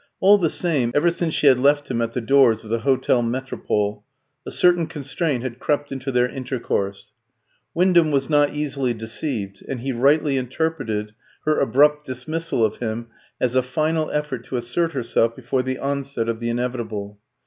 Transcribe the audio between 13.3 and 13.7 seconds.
as a